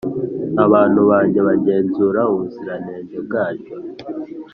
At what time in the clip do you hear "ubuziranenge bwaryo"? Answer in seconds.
2.33-3.73